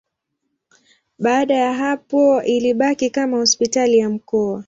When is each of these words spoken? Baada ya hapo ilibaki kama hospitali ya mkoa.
Baada 1.19 1.55
ya 1.55 1.73
hapo 1.73 2.41
ilibaki 2.43 3.09
kama 3.09 3.37
hospitali 3.37 3.97
ya 3.97 4.09
mkoa. 4.09 4.59